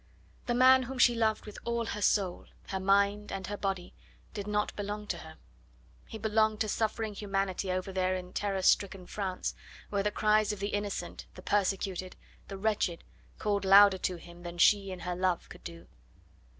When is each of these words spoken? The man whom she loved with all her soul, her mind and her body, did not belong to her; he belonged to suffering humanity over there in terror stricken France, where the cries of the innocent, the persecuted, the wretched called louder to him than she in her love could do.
The 0.47 0.55
man 0.55 0.81
whom 0.81 0.97
she 0.97 1.13
loved 1.13 1.45
with 1.45 1.59
all 1.63 1.85
her 1.85 2.01
soul, 2.01 2.47
her 2.69 2.79
mind 2.79 3.31
and 3.31 3.45
her 3.45 3.55
body, 3.55 3.93
did 4.33 4.47
not 4.47 4.75
belong 4.75 5.05
to 5.05 5.19
her; 5.19 5.35
he 6.07 6.17
belonged 6.17 6.59
to 6.61 6.67
suffering 6.67 7.13
humanity 7.13 7.71
over 7.71 7.91
there 7.91 8.15
in 8.15 8.33
terror 8.33 8.63
stricken 8.63 9.05
France, 9.05 9.53
where 9.91 10.01
the 10.01 10.09
cries 10.09 10.51
of 10.51 10.59
the 10.59 10.69
innocent, 10.69 11.27
the 11.35 11.43
persecuted, 11.43 12.15
the 12.47 12.57
wretched 12.57 13.03
called 13.37 13.63
louder 13.63 13.99
to 13.99 14.15
him 14.15 14.41
than 14.41 14.57
she 14.57 14.89
in 14.89 15.01
her 15.01 15.15
love 15.15 15.47
could 15.49 15.63
do. 15.63 15.85